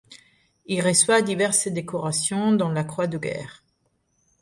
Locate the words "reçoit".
0.81-1.21